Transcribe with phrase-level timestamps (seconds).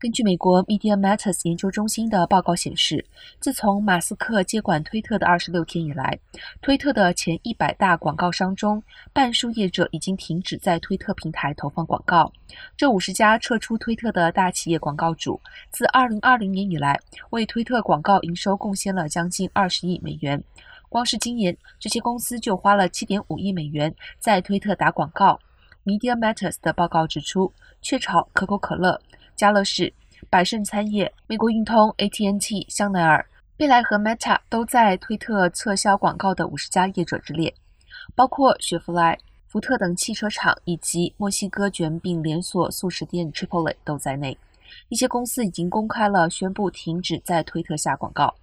[0.00, 3.04] 根据美国 Media Matters 研究中心的报告显示，
[3.38, 6.18] 自从马斯克接管推特的二十六天以来，
[6.62, 8.82] 推特的前一百大广告商中，
[9.12, 12.32] 半数业者已经停止在推特平台投放广告。
[12.78, 15.38] 这五十家撤出推特的大企业广告主，
[15.70, 16.98] 自二零二零年以来，
[17.28, 20.42] 为推特广告营收贡献了将近二十亿美元。
[20.88, 25.38] 光是今年，这些公司就花了七点五亿美元在推特打广告。
[25.84, 28.98] Media Matters 的报告指出，雀巢、可口可乐。
[29.40, 29.90] 家乐士、
[30.28, 33.24] 百胜餐业、美国运通、AT&T、香奈儿、
[33.56, 37.54] 贝莱和 Meta 都在推特撤销广告的五十家业者之列，
[38.14, 39.16] 包括雪佛兰、
[39.46, 44.36] 福特等汽车厂以及墨西哥卷饼连锁速食店 Chipotle 都在内。
[44.90, 48.34] 一些公司已经公开了宣布停止在推特下广告。